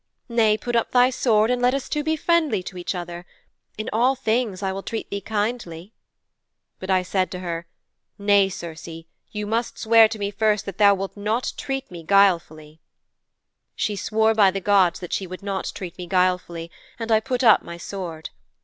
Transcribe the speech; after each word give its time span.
Nay, 0.29 0.57
put 0.57 0.75
up 0.75 0.89
thy 0.89 1.11
sword 1.11 1.51
and 1.51 1.61
let 1.61 1.75
us 1.75 1.87
two 1.87 2.03
be 2.03 2.15
friendly 2.15 2.63
to 2.63 2.75
each 2.75 2.95
other. 2.95 3.23
In 3.77 3.87
all 3.93 4.15
things 4.15 4.63
I 4.63 4.71
will 4.71 4.81
treat 4.81 5.07
thee 5.11 5.21
kindly."' 5.21 5.93
'But 6.79 6.89
I 6.89 7.03
said 7.03 7.29
to 7.29 7.39
her, 7.41 7.67
"Nay, 8.17 8.49
Circe, 8.49 9.03
you 9.31 9.45
must 9.45 9.77
swear 9.77 10.07
to 10.07 10.17
me 10.17 10.31
first 10.31 10.65
that 10.65 10.79
thou 10.79 10.95
wilt 10.95 11.15
not 11.15 11.53
treat 11.55 11.91
me 11.91 12.01
guilefully."' 12.03 12.79
'She 13.75 13.95
swore 13.95 14.33
by 14.33 14.49
the 14.49 14.59
gods 14.59 14.99
that 15.01 15.13
she 15.13 15.27
would 15.27 15.43
not 15.43 15.71
treat 15.75 15.95
me 15.99 16.07
guilefully, 16.07 16.71
and 16.97 17.11
I 17.11 17.19
put 17.19 17.43
up 17.43 17.61
my 17.61 17.77
sword. 17.77 18.31